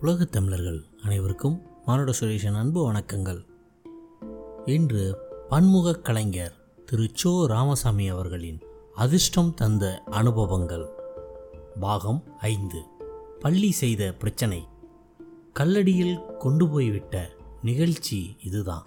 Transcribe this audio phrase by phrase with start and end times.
[0.00, 3.46] உலகத் தமிழர்கள் அனைவருக்கும் மானுட சுரேஷன் அன்பு வணக்கங்கள்.
[4.64, 5.18] இன்று
[5.48, 6.52] பன்முக கலைஞர்
[6.86, 7.44] திரு சோ.
[7.46, 8.60] ராமசாமி அவர்களின்
[8.94, 10.88] அதிர்ஷ்டம் தந்த அனுபவங்கள்.
[11.80, 12.82] பாகம் ஐந்து.
[13.40, 14.66] பள்ளி செய்த பிரச்சனை.
[15.52, 17.30] கல்லடியில் கொண்டு போய்விட்ட
[17.62, 18.86] நிகழ்ச்சி இதுதான்.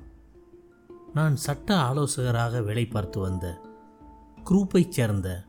[1.13, 3.61] நான் சட்ட ஆலோசகராக வேலை பார்த்து வந்த
[4.43, 5.43] குரூப்பைச் சேர்ந்த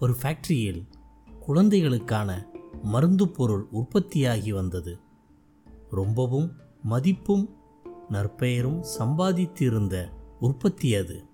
[0.00, 0.88] ஒரு ஃபேக்ட்ரியில்
[1.40, 2.46] குழந்தைகளுக்கான
[2.82, 4.98] மருந்து பொருள் உற்பத்தியாகி வந்தது.
[5.90, 7.56] ரொம்பவும் மதிப்பும்
[8.10, 10.10] நற்பெயரும் சம்பாதித்திருந்த
[10.40, 11.24] உற்பத்தி அது.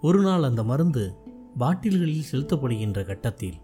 [0.00, 1.14] ஒரு நாள் அந்த மருந்து
[1.58, 3.54] பாட்டில்களில் செலுத்தப்படுகின்ற கட்டத்தில்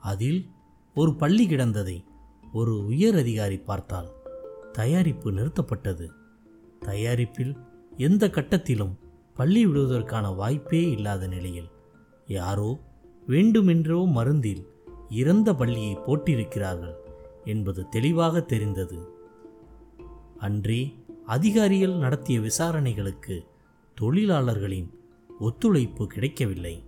[0.00, 0.50] அதில்
[0.94, 2.04] ஒரு பள்ளி கிடந்ததை
[2.52, 4.12] ஒரு உயர் அதிகாரி பார்த்தால்
[4.72, 6.08] தயாரிப்பு நிறுத்தப்பட்டது.
[6.80, 7.56] தயாரிப்பில்
[7.96, 8.94] எந்த கட்டத்திலும்
[9.34, 11.68] பள்ளி விடுவதற்கான வாய்ப்பே இல்லாத நிலையில்
[12.26, 12.78] யாரோ
[13.26, 14.66] வேண்டுமென்றோ மருந்தில்
[15.10, 16.94] இறந்த பள்ளியை போட்டிருக்கிறார்கள்
[17.44, 19.08] என்பது தெளிவாக தெரிந்தது.
[20.38, 20.94] அன்றே
[21.26, 23.46] அதிகாரிகள் நடத்திய விசாரணைகளுக்கு
[23.94, 24.90] தொழிலாளர்களின்
[25.40, 26.84] ஒத்துழைப்பு கிடைக்கவில்லை.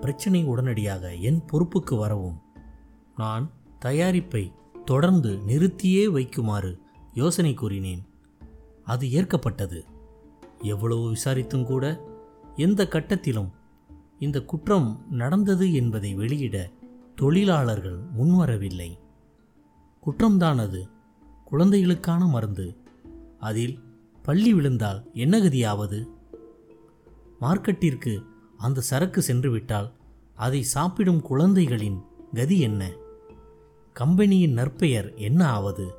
[0.00, 2.40] பிரச்சனை உடனடியாக என் பொறுப்புக்கு வரவும்.
[3.16, 3.50] நான்
[3.84, 4.52] தயாரிப்பை
[4.84, 6.78] தொடர்ந்து நிறுத்தியே வைக்குமாறு
[7.14, 8.04] யோசனை கூறினேன்.
[8.84, 9.84] அது ஏற்கப்பட்டது.
[10.62, 12.04] எவ்வளவு விசாரித்தும் கூட
[12.56, 13.50] எந்த கட்டத்திலும்
[14.18, 16.70] இந்த குற்றம் நடந்தது என்பதை வெளியிட
[17.20, 18.98] தொழிலாளர்கள் முன்வரவில்லை.
[20.06, 20.88] குற்றம்தான் அது
[21.44, 22.76] குழந்தைகளுக்கான மருந்து.
[23.38, 23.78] அதில்
[24.22, 26.06] பள்ளி விழுந்தால் என்ன கதியாவது?
[27.40, 28.24] மார்க்கெட்டிற்கு
[28.56, 29.92] அந்த சரக்கு சென்றுவிட்டால்
[30.34, 32.02] அதை சாப்பிடும் குழந்தைகளின்
[32.34, 32.92] கதி என்ன?
[33.92, 35.94] கம்பெனியின் நற்பெயர் என்ன ஆவது?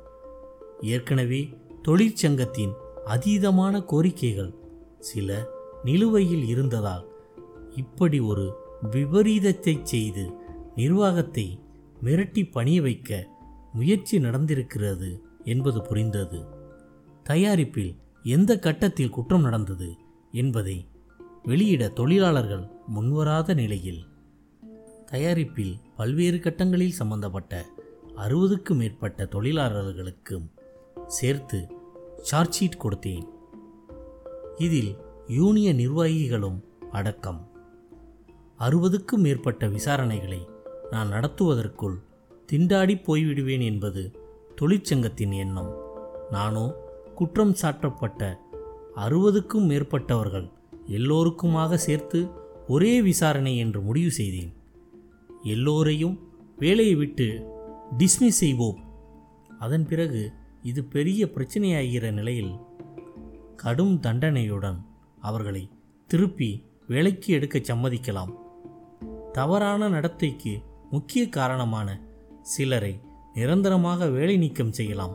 [0.80, 2.72] ஏற்கனவே தொழிற்சங்கத்தின்
[3.06, 4.54] அதீதமான கோரிக்கைகள்
[4.98, 5.46] சில
[5.84, 7.06] நிலுவையில் இருந்ததால்
[7.76, 8.56] இப்படி ஒரு
[8.90, 10.40] விபரீதத்தை செய்து
[10.76, 11.60] நிர்வாகத்தை
[12.02, 13.28] மிரட்டி பணிய வைக்க
[13.72, 16.44] முயற்சி நடந்திருக்கிறது என்பது புரிந்தது.
[17.22, 19.96] தயாரிப்பில் எந்த கட்டத்தில் குற்றம் நடந்தது
[20.32, 20.86] என்பதை
[21.42, 24.06] வெளியிட தொழிலாளர்கள் முன்வராத நிலையில்.
[25.06, 27.66] தயாரிப்பில் பல்வேறு கட்டங்களில் சம்பந்தப்பட்ட
[28.16, 30.50] அறுபதுக்கும் மேற்பட்ட தொழிலாளர்களுக்கும்
[31.06, 31.68] சேர்த்து
[32.16, 33.28] சார்ஜ் ஷீட் கொடுத்தேன்.
[34.56, 34.96] இதில்
[35.28, 37.50] யூனிய நிர்வாகிகளும் அடக்கம்.
[38.58, 40.51] அறுபதுக்கும் மேற்பட்ட விசாரணைகளை
[40.92, 41.96] நான் நடத்துவதற்குள்
[42.52, 44.02] திண்டாடி போய்விடுவேன் என்பது
[44.60, 45.70] தொழிற்சங்கத்தின் எண்ணம்.
[46.30, 46.64] நானோ
[47.14, 48.22] குற்றம் சாட்டப்பட்ட
[48.96, 50.48] அறுபதுக்கும் மேற்பட்டவர்கள்
[50.86, 52.20] எல்லோருக்குமாக சேர்த்து
[52.68, 54.52] ஒரே விசாரணை என்று முடிவு செய்தேன்.
[55.42, 56.16] எல்லோரையும்
[56.58, 57.28] வேலையை விட்டு
[57.98, 58.80] டிஸ்மிஸ் செய்வோம்.
[59.58, 60.22] அதன் பிறகு
[60.62, 62.52] இது பெரிய பிரச்சனையாகிற நிலையில்
[63.56, 64.78] கடும் தண்டனையுடன்
[65.20, 65.64] அவர்களை
[66.10, 66.50] திருப்பி
[66.86, 68.32] வேலைக்கு எடுக்க சம்மதிக்கலாம்.
[69.32, 70.52] தவறான நடத்தைக்கு
[70.92, 71.88] முக்கிய காரணமான
[72.42, 73.00] சிலரை
[73.34, 75.14] நிரந்தரமாக வேலை நீக்கம் செய்யலாம்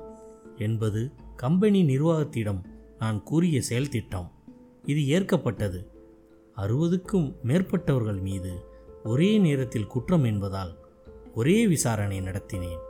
[0.57, 2.61] என்பது கம்பெனி நிர்வாகத்திடம்
[2.99, 4.31] நான் கூறிய செயல் திட்டம்.
[4.83, 5.87] இது ஏற்கப்பட்டது.
[6.55, 8.66] அறுபதுக்கும் மேற்பட்டவர்கள் மீது
[9.03, 10.73] ஒரே நேரத்தில் குற்றம் என்பதால்
[11.33, 12.81] ஒரே விசாரணை நடத்தினேன்.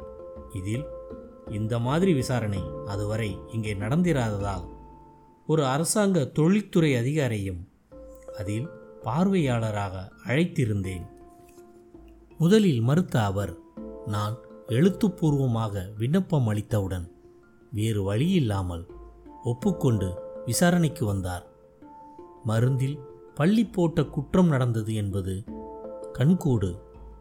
[0.54, 0.86] இதில்
[1.52, 4.66] இந்த மாதிரி விசாரணை அதுவரை இங்கே நடந்திராததால்
[5.48, 7.62] ஒரு அரசாங்க தொழில்துறை அதிகாரியும்
[8.38, 8.70] அதில்
[9.04, 11.06] பார்வையாளராக அழைத்திருந்தேன்.
[12.38, 13.58] முதலில் மறுத்த அவர்
[14.06, 14.36] நான்
[14.68, 17.12] எழுத்துப்பூர்வமாக விண்ணப்பம் அளித்தவுடன்
[17.72, 18.84] வேறு வழியில்லாமல்
[19.44, 20.10] ஒப்புக்கொண்டு
[20.46, 21.46] விசாரணைக்கு வந்தார்.
[22.46, 23.00] மருந்தில்
[23.36, 25.44] பள்ளி போட்ட குற்றம் நடந்தது என்பது
[26.14, 26.80] கண்கூடு.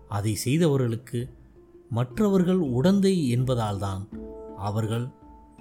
[0.09, 1.29] அதை செய்தவர்களுக்கு
[1.91, 4.03] மற்றவர்கள் உடந்தை என்பதால்தான்
[4.57, 5.09] அவர்கள்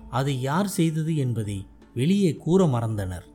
[0.10, 3.26] அதை யார் செய்தது என்பதை வெளியே கூற மறந்தனர்.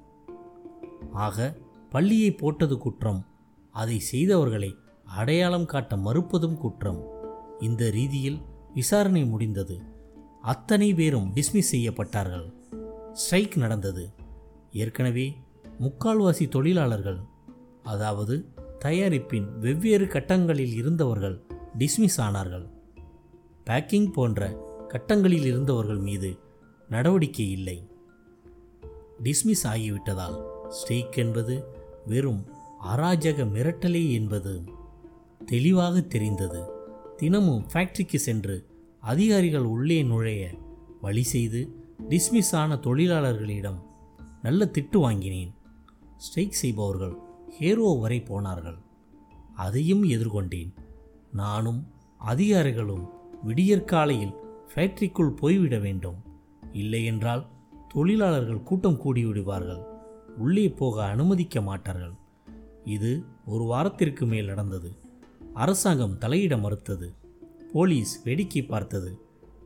[1.13, 1.57] ஆக
[1.91, 3.27] பள்ளியை போட்டது குற்றம்.
[3.71, 4.77] அதை செய்தவர்களை
[5.15, 7.07] அடையாளம் காட்ட மறுப்பதும் குற்றம்.
[7.61, 8.41] இந்த ரீதியில்
[8.75, 9.81] விசாரணை முடிந்தது.
[10.43, 12.53] அத்தனை பேரும் டிஸ்மிஸ் செய்யப்பட்டார்கள்.
[13.13, 14.11] ஸ்ட்ரைக் நடந்தது.
[14.73, 15.37] ஏற்கனவே
[15.81, 17.19] முக்கால்வாசி தொழிலாளர்கள்
[17.83, 18.45] அதாவது
[18.79, 21.43] தயாரிப்பின் வெவ்வேறு கட்டங்களில் இருந்தவர்கள்
[21.79, 22.69] டிஸ்மிஸ் ஆனார்கள்.
[23.65, 26.39] பேக்கிங் போன்ற கட்டங்களில் இருந்தவர்கள் மீது
[26.89, 27.89] நடவடிக்கை இல்லை.
[29.23, 31.65] டிஸ்மிஸ் ஆகிவிட்டதால் ஸ்ட்ரைக் என்பது
[32.07, 32.47] வெறும்
[32.85, 34.79] அராஜக மிரட்டலே என்பது.
[35.47, 36.71] தெளிவாக தெரிந்தது.
[37.17, 38.67] தினமும் ஃபேக்டரிக்கு சென்று
[39.01, 40.51] அதிகாரிகள் உள்ளே நுழைய
[41.01, 41.75] வழி செய்து
[42.09, 43.83] டிஸ்மிஸ் ஆன தொழிலாளர்களிடம்
[44.43, 45.55] நல்ல திட்டு வாங்கினேன்.
[46.17, 47.17] ஸ்ட்ரைக் செய்பவர்கள்
[47.51, 48.79] ஹேரோ வரை போனார்கள்.
[49.55, 50.75] அதையும் எதிர்கொண்டேன்.
[51.33, 51.87] நானும்
[52.19, 53.11] அதிகாரிகளும்
[53.43, 54.35] விடியற்காலையில்
[54.75, 56.17] ஃபேக்டரிக்குள் போய்விட வேண்டும்.
[56.73, 57.47] இல்லையென்றால்
[57.89, 59.83] தொழிலாளர்கள் கூட்டம் கூடி விடுவார்கள்.
[60.39, 62.13] உள்ளே போக அனுமதிக்க மாட்டார்கள்.
[62.85, 65.00] இது ஒரு வாரத்திற்கு மேல் நடந்தது.
[65.55, 67.15] அரசாங்கம் தலையிட மறுத்தது.
[67.73, 69.19] போலீஸ் வேடிக்கை பார்த்தது.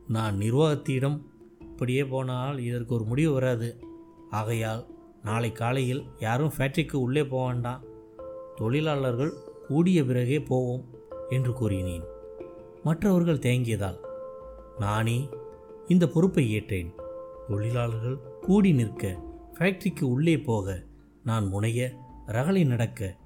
[0.09, 1.21] நான் நிர்வாகத்திடம்
[1.61, 3.85] இப்படியே போனால் இதற்கு ஒரு முடிவு வராது.
[4.31, 4.87] ஆகையால்
[5.23, 7.83] நாளை காலையில் யாரும் ஃபேக்ட்ரிக்கு உள்ளே போக வேண்டாம்.
[8.57, 9.33] தொழிலாளர்கள்
[9.69, 10.85] கூடிய பிறகே போவோம்
[11.29, 12.03] என்று கூறினேன்.
[12.83, 13.99] மற்றவர்கள் தேங்கியதால்
[14.79, 15.29] நானே
[15.89, 16.95] இந்த பொறுப்பை ஏற்றேன்.
[17.49, 19.19] தொழிலாளர்கள் கூடி நிற்க
[19.59, 20.83] ஃபேக்ட்ரிக்கு உள்ளே போக
[21.25, 21.93] நான் முனைய
[22.27, 23.17] ரகளை நடக்க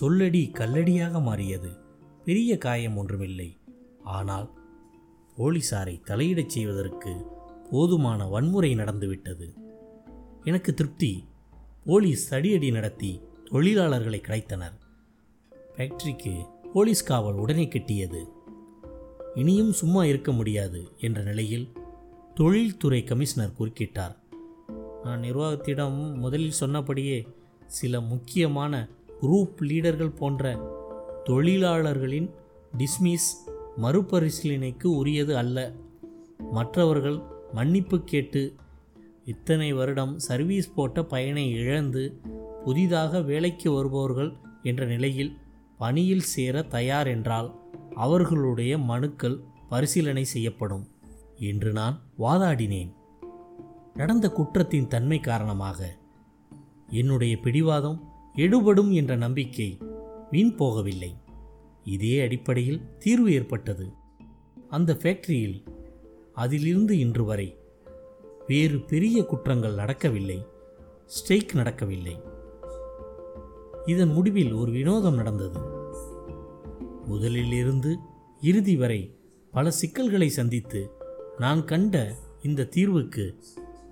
[0.00, 1.88] சொல்லடி கல்லடியாக மாறியது.
[2.24, 3.56] பெரிய காயம் ஒன்றுமில்லை.
[4.04, 4.50] ஆனால்
[5.38, 7.26] போலீசாரை தலையிடச் செய்வதற்கு
[7.70, 9.54] போதுமான வன்முறை நடந்துவிட்டது.
[10.44, 11.24] எனக்கு திருப்தி.
[11.84, 13.20] போலீஸ் தடியடி நடத்தி
[13.50, 14.78] தொழிலாளர்களை கிடைத்தனர்.
[15.76, 18.24] ஃபேக்டரிக்கு போலீஸ் காவல் உடனே கிட்டியது.
[19.34, 21.68] இனியும் சும்மா இருக்க முடியாது என்ற நிலையில்
[22.34, 24.16] தொழில்துறை கமிஷனர் குறுக்கிட்டார்.
[25.04, 27.26] நான் நிர்வாகத்திடம் முதலில் சொன்னபடியே
[27.66, 28.88] சில முக்கியமான
[29.22, 30.78] குரூப் லீடர்கள் போன்ற
[31.24, 32.30] தொழிலாளர்களின்
[32.78, 33.28] டிஸ்மிஸ்
[33.82, 35.72] மறுபரிசீலனைக்கு உரியது அல்ல.
[36.50, 37.18] மற்றவர்கள்
[37.52, 38.54] மன்னிப்பு கேட்டு
[39.24, 42.20] இத்தனை வருடம் சர்வீஸ் போட்ட பயனை இழந்து
[42.64, 44.32] புதிதாக வேலைக்கு வருபவர்கள்
[44.62, 45.36] என்ற நிலையில்
[45.78, 47.54] பணியில் சேர தயார் என்றால்
[47.94, 50.88] அவர்களுடைய மனுக்கள் பரிசீலனை செய்யப்படும்
[51.38, 52.92] என்று நான் வாதாடினேன்.
[53.94, 55.96] நடந்த குற்றத்தின் தன்மை காரணமாக
[56.88, 57.98] என்னுடைய பிடிவாதம்
[58.34, 59.78] எடுபடும் என்ற நம்பிக்கை
[60.30, 61.14] வீண் போகவில்லை.
[61.84, 63.92] இதே அடிப்படையில் தீர்வு ஏற்பட்டது.
[64.68, 65.64] அந்த ஃபேக்டரியில்
[66.32, 67.58] அதிலிருந்து இன்று வரை
[68.46, 70.46] வேறு பெரிய குற்றங்கள் நடக்கவில்லை.
[71.06, 72.20] ஸ்ட்ரைக் நடக்கவில்லை.
[73.86, 75.58] இதன் முடிவில் ஒரு வினோதம் நடந்தது.
[77.08, 77.94] முதலிலிருந்து
[78.40, 79.16] இறுதி வரை
[79.50, 80.90] பல சிக்கல்களை சந்தித்து
[81.38, 83.42] நான் கண்ட இந்த தீர்வுக்கு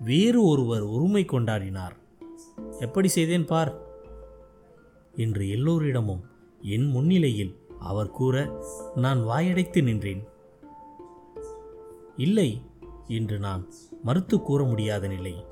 [0.00, 1.96] வேறு ஒருவர் உரிமை கொண்டாடினார்.
[2.78, 3.87] எப்படி செய்தேன் பார்?
[5.18, 6.24] என்று எல்லோரிடமும்
[6.62, 10.24] என் முன்னிலையில் அவர் கூற நான் வாயடைத்து நின்றேன்.
[12.16, 12.62] இல்லை
[13.08, 13.68] என்று நான்
[14.02, 15.44] மறுத்து கூற முடியாத நிலை.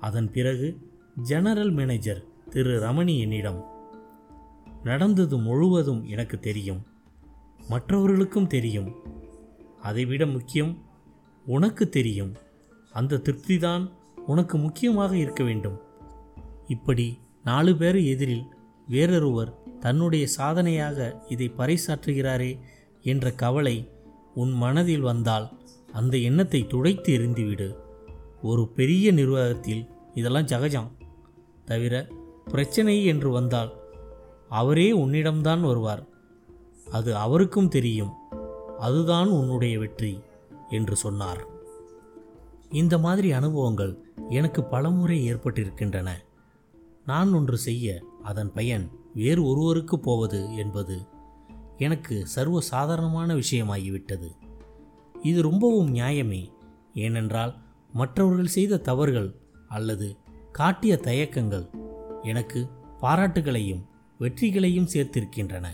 [0.00, 0.78] அதன் பிறகு
[1.22, 3.64] ஜெனரல் மேனேஜர் திரு ரமணி என்னிடம்
[4.82, 6.82] நடந்தது முழுவதும் எனக்கு தெரியும்.
[7.68, 8.92] மற்றவர்களுக்கும் தெரியும்.
[9.82, 10.82] அதைவிட முக்கியம்
[11.46, 12.32] உனக்கு தெரியும்.
[12.92, 13.90] அந்த திருப்திதான்
[14.26, 15.80] உனக்கு முக்கியமாக இருக்க வேண்டும்.
[16.68, 18.44] இப்படி நாலு பேர் எதிரில்
[18.88, 22.58] வேறொருவர் தன்னுடைய சாதனையாக இதை பறைசாற்றுகிறாரே
[23.02, 23.90] என்ற கவலை
[24.34, 25.50] உன் மனதில் வந்தால்
[25.92, 27.76] அந்த எண்ணத்தை துடைத்து எறிந்துவிடு.
[28.42, 30.96] ஒரு பெரிய நிர்வாகத்தில் இதெல்லாம் சகஜம்.
[31.64, 32.08] தவிர
[32.44, 33.72] பிரச்சனை என்று வந்தால்
[34.48, 36.06] அவரே உன்னிடம்தான் வருவார்.
[36.90, 38.12] அது அவருக்கும் தெரியும்.
[38.78, 40.20] அதுதான் உன்னுடைய வெற்றி
[40.70, 41.46] என்று சொன்னார்.
[42.70, 43.98] இந்த மாதிரி அனுபவங்கள்
[44.28, 46.08] எனக்கு பலமுறை ஏற்பட்டிருக்கின்றன.
[47.06, 51.06] நான் ஒன்று செய்ய அதன் பயன் வேறு ஒருவருக்கு போவது என்பது
[51.76, 54.28] எனக்கு சர்வ சாதாரணமான விஷயமாகிவிட்டது.
[55.22, 56.52] இது ரொம்பவும் நியாயமே.
[56.94, 57.56] ஏனென்றால்
[57.92, 59.34] மற்றவர்கள் செய்த தவறுகள்
[59.68, 60.16] அல்லது
[60.52, 61.70] காட்டிய தயக்கங்கள்
[62.22, 62.68] எனக்கு
[63.00, 63.84] பாராட்டுகளையும்
[64.18, 65.66] வெற்றிகளையும் சேர்த்திருக்கின்றன.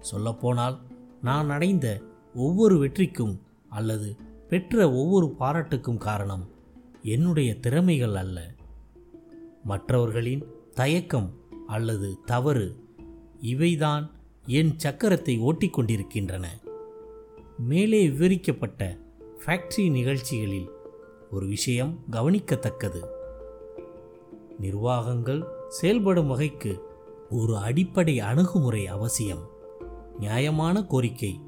[0.00, 0.80] சொல்லப்போனால்
[1.22, 2.00] நான் அடைந்த
[2.34, 4.16] ஒவ்வொரு வெற்றிக்கும் அல்லது
[4.48, 6.48] பெற்ற ஒவ்வொரு பாராட்டுக்கும் காரணம்
[7.02, 8.50] என்னுடைய திறமைகள் அல்ல.
[9.64, 11.34] மற்றவர்களின் தயக்கம்
[11.66, 12.84] அல்லது தவறு
[13.42, 14.10] இவைதான்
[14.46, 16.46] என் சக்கரத்தை ஓட்டிக்கொண்டிருக்கின்றன.
[17.58, 18.98] மேலே விவரிக்கப்பட்ட
[19.38, 20.68] ஃபேக்டரி நிகழ்ச்சிகளில்
[21.30, 23.04] ஒரு விஷயம் கவனிக்கத்தக்கது.
[24.58, 26.82] நிர்வாகங்கள் செயல்படும் வகைக்கு
[27.30, 29.50] ஒரு அடிப்படை அணுகுமுறை அவசியம்.
[30.18, 31.40] நியாயமான கோரிக்கை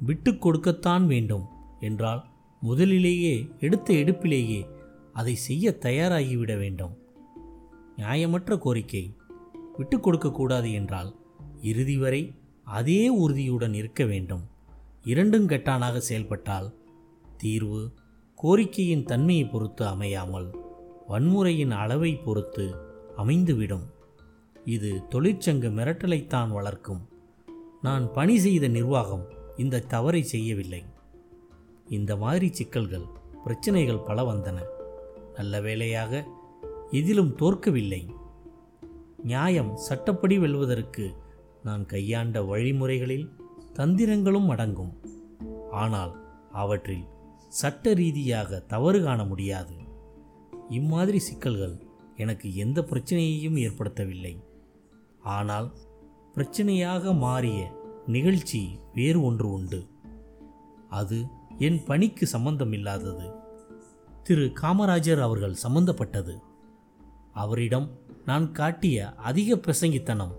[0.00, 1.44] விட்டு கொடுக்கத்தான் வேண்டும்
[1.80, 2.24] என்றால்
[2.60, 4.66] முதலிலேயே எடுத்த எடுப்பிலேயே
[5.12, 6.96] அதை செய்ய தயாராகிவிட வேண்டும்.
[7.96, 9.04] நியாயமற்ற கோரிக்கை.
[9.76, 11.16] விட்டு கொடுக்கக்கூடாது என்றால்
[11.62, 12.34] இறுதி வரை
[12.64, 14.44] அதே உறுதியுடன் இருக்க வேண்டும்.
[15.04, 16.74] இரண்டும் கெட்டானாக செயல்பட்டால்
[17.36, 17.92] தீர்வு
[18.34, 20.48] கோரிக்கையின் தன்மையை பொறுத்து அமையாமல்
[21.08, 22.74] வன்முறையின் அளவை பொறுத்து
[23.16, 23.86] அமைந்துவிடும்.
[24.64, 27.08] இது தொழிற்சங்க மிரட்டலைத்தான் வளர்க்கும்.
[27.82, 29.24] நான் பணி செய்த நிர்வாகம்
[29.56, 30.84] இந்த தவறை செய்யவில்லை.
[31.88, 33.06] இந்த மாதிரி சிக்கல்கள்
[33.44, 34.58] பிரச்சனைகள் பல வந்தன.
[35.34, 36.26] நல்ல வேளையாக
[36.90, 38.10] எதிலும் தோற்கவில்லை.
[39.22, 41.14] நியாயம் சட்டப்படி வெல்வதற்கு
[41.62, 43.30] நான் கையாண்ட வழிமுறைகளில்
[43.74, 45.00] தந்திரங்களும் அடங்கும்.
[45.70, 47.04] ஆனால் அவற்றில்
[47.48, 49.74] சட்ட ரீதியாக தவறு காண முடியாது.
[50.68, 54.42] இம்மாதிரி சிக்கல்கள் எனக்கு எந்த பிரச்சனையையும் ஏற்படுத்தவில்லை.
[55.22, 55.72] ஆனால்
[56.34, 57.72] பிரச்சனையாக மாறிய
[58.06, 59.86] நிகழ்ச்சி வேறு ஒன்று உண்டு.
[60.88, 61.24] அது
[61.58, 63.34] என் பணிக்கு சம்பந்தமில்லாதது.
[64.22, 66.42] திரு காமராஜர் அவர்கள் சம்பந்தப்பட்டது.
[67.36, 70.34] அவரிடம் நான் காட்டிய அதிக பிரசங்கித்தனம்.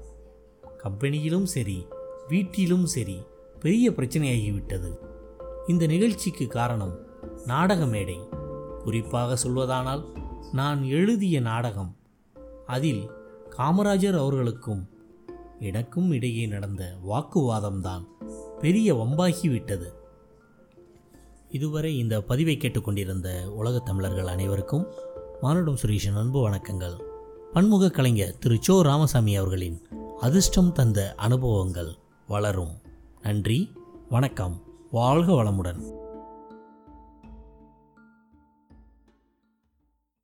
[0.83, 1.87] கம்பெனியிலும் சரி
[2.27, 3.23] வீட்டிலும் சரி
[3.59, 4.97] பெரிய பிரச்சனையாகிவிட்டது.
[5.67, 6.99] இந்த நிகழ்ச்சிக்கு காரணம்
[7.45, 8.19] நாடக மேடை.
[8.83, 10.03] குறிப்பாக சொல்வதானால்
[10.51, 11.95] நான் எழுதிய நாடகம்.
[12.65, 13.09] அதில்
[13.57, 14.89] காமராஜர் அவர்களுக்கும்
[15.59, 18.05] எனக்கும் இடையே நடந்த வாக்குவாதம்தான்
[18.59, 19.93] பெரிய வம்பாகிவிட்டது.
[21.49, 24.87] இதுவரை இந்த பதிவை கேட்டுக்கொண்டிருந்த உலகத் தமிழர்கள் அனைவருக்கும்
[25.41, 27.01] மானுடம் சுரேஷின் அன்பு வணக்கங்கள்.
[27.53, 29.88] பன்முக கலைஞர் திரு சோ ராமசாமி அவர்களின்
[30.20, 31.96] அதிர்ஷ்டம் தந்த அனுபவங்கள்
[32.27, 32.77] வளரும்.
[33.22, 33.72] நன்றி
[34.10, 36.06] வணக்கம் வாழ்க வளமுடன்.